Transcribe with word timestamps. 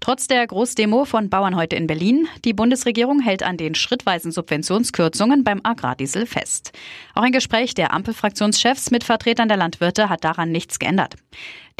Trotz 0.00 0.28
der 0.28 0.46
Großdemo 0.46 1.04
von 1.04 1.28
Bauern 1.28 1.56
heute 1.56 1.74
in 1.74 1.88
Berlin, 1.88 2.28
die 2.44 2.52
Bundesregierung 2.52 3.20
hält 3.20 3.42
an 3.42 3.56
den 3.56 3.74
schrittweisen 3.74 4.30
Subventionskürzungen 4.30 5.42
beim 5.42 5.60
Agrardiesel 5.64 6.24
fest. 6.24 6.70
Auch 7.14 7.22
ein 7.22 7.32
Gespräch 7.32 7.74
der 7.74 7.92
Ampelfraktionschefs 7.92 8.92
mit 8.92 9.02
Vertretern 9.02 9.48
der 9.48 9.56
Landwirte 9.56 10.08
hat 10.08 10.22
daran 10.22 10.52
nichts 10.52 10.78
geändert. 10.78 11.16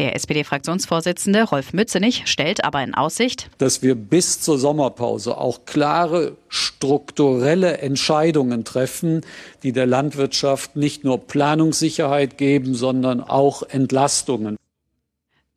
Der 0.00 0.16
SPD-Fraktionsvorsitzende 0.16 1.44
Rolf 1.44 1.72
Mützenich 1.72 2.24
stellt 2.26 2.64
aber 2.64 2.82
in 2.82 2.94
Aussicht, 2.94 3.50
dass 3.58 3.82
wir 3.82 3.94
bis 3.94 4.40
zur 4.40 4.58
Sommerpause 4.58 5.38
auch 5.38 5.64
klare 5.64 6.36
strukturelle 6.48 7.78
Entscheidungen 7.78 8.64
treffen, 8.64 9.22
die 9.62 9.72
der 9.72 9.86
Landwirtschaft 9.86 10.74
nicht 10.74 11.04
nur 11.04 11.18
Planungssicherheit 11.18 12.36
geben, 12.36 12.74
sondern 12.74 13.20
auch 13.20 13.62
Entlastungen. 13.62 14.56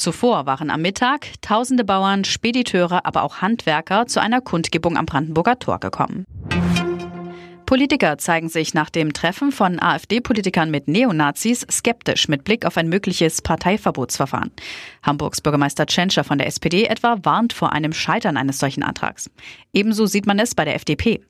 Zuvor 0.00 0.46
waren 0.46 0.70
am 0.70 0.80
Mittag 0.80 1.26
tausende 1.42 1.84
Bauern, 1.84 2.24
Spediteure, 2.24 3.04
aber 3.04 3.22
auch 3.22 3.42
Handwerker 3.42 4.06
zu 4.06 4.18
einer 4.18 4.40
Kundgebung 4.40 4.96
am 4.96 5.04
Brandenburger 5.04 5.58
Tor 5.58 5.78
gekommen. 5.78 6.24
Politiker 7.66 8.16
zeigen 8.16 8.48
sich 8.48 8.72
nach 8.72 8.88
dem 8.88 9.12
Treffen 9.12 9.52
von 9.52 9.78
AfD-Politikern 9.78 10.70
mit 10.70 10.88
Neonazis 10.88 11.66
skeptisch 11.70 12.28
mit 12.28 12.44
Blick 12.44 12.64
auf 12.64 12.78
ein 12.78 12.88
mögliches 12.88 13.42
Parteiverbotsverfahren. 13.42 14.50
Hamburgs 15.02 15.42
Bürgermeister 15.42 15.84
Tschentscher 15.84 16.24
von 16.24 16.38
der 16.38 16.46
SPD 16.46 16.86
etwa 16.86 17.18
warnt 17.22 17.52
vor 17.52 17.72
einem 17.72 17.92
Scheitern 17.92 18.38
eines 18.38 18.58
solchen 18.58 18.82
Antrags. 18.82 19.30
Ebenso 19.74 20.06
sieht 20.06 20.26
man 20.26 20.38
es 20.38 20.54
bei 20.54 20.64
der 20.64 20.76
FDP. 20.76 21.20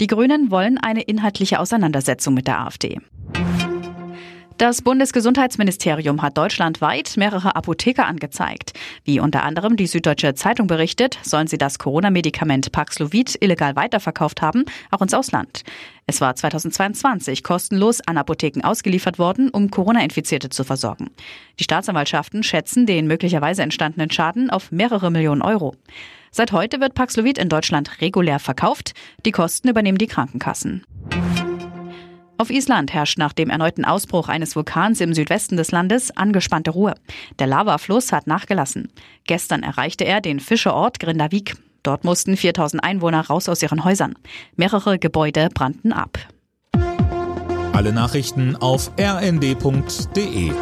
Die 0.00 0.08
Grünen 0.08 0.50
wollen 0.50 0.78
eine 0.78 1.02
inhaltliche 1.02 1.60
Auseinandersetzung 1.60 2.34
mit 2.34 2.48
der 2.48 2.60
AfD. 2.60 2.98
Das 4.58 4.80
Bundesgesundheitsministerium 4.80 6.22
hat 6.22 6.38
deutschlandweit 6.38 7.18
mehrere 7.18 7.54
Apotheker 7.56 8.06
angezeigt. 8.06 8.72
Wie 9.04 9.20
unter 9.20 9.42
anderem 9.42 9.76
die 9.76 9.86
Süddeutsche 9.86 10.34
Zeitung 10.34 10.66
berichtet, 10.66 11.18
sollen 11.22 11.46
sie 11.46 11.58
das 11.58 11.78
Corona-Medikament 11.78 12.72
Paxlovid 12.72 13.36
illegal 13.42 13.76
weiterverkauft 13.76 14.40
haben, 14.40 14.64
auch 14.90 15.02
ins 15.02 15.12
Ausland. 15.12 15.62
Es 16.06 16.22
war 16.22 16.34
2022 16.34 17.42
kostenlos 17.42 18.00
an 18.06 18.16
Apotheken 18.16 18.62
ausgeliefert 18.62 19.18
worden, 19.18 19.50
um 19.50 19.70
Corona-Infizierte 19.70 20.48
zu 20.48 20.64
versorgen. 20.64 21.10
Die 21.60 21.64
Staatsanwaltschaften 21.64 22.42
schätzen 22.42 22.86
den 22.86 23.06
möglicherweise 23.06 23.62
entstandenen 23.62 24.10
Schaden 24.10 24.48
auf 24.48 24.72
mehrere 24.72 25.10
Millionen 25.10 25.42
Euro. 25.42 25.74
Seit 26.30 26.52
heute 26.52 26.80
wird 26.80 26.94
Paxlovid 26.94 27.36
in 27.36 27.50
Deutschland 27.50 28.00
regulär 28.00 28.38
verkauft. 28.38 28.94
Die 29.26 29.32
Kosten 29.32 29.68
übernehmen 29.68 29.98
die 29.98 30.06
Krankenkassen. 30.06 30.86
Auf 32.38 32.50
Island 32.50 32.92
herrscht 32.92 33.18
nach 33.18 33.32
dem 33.32 33.48
erneuten 33.48 33.84
Ausbruch 33.84 34.28
eines 34.28 34.56
Vulkans 34.56 35.00
im 35.00 35.14
Südwesten 35.14 35.56
des 35.56 35.70
Landes 35.70 36.14
angespannte 36.16 36.70
Ruhe. 36.70 36.94
Der 37.38 37.46
Lavafluss 37.46 38.12
hat 38.12 38.26
nachgelassen. 38.26 38.88
Gestern 39.24 39.62
erreichte 39.62 40.04
er 40.04 40.20
den 40.20 40.40
Fischerort 40.40 41.00
Grindavik. 41.00 41.56
Dort 41.82 42.04
mussten 42.04 42.36
4000 42.36 42.84
Einwohner 42.84 43.26
raus 43.26 43.48
aus 43.48 43.62
ihren 43.62 43.84
Häusern. 43.84 44.16
Mehrere 44.56 44.98
Gebäude 44.98 45.48
brannten 45.54 45.92
ab. 45.92 46.18
Alle 47.72 47.92
Nachrichten 47.92 48.56
auf 48.56 48.90
rnd.de 48.98 50.52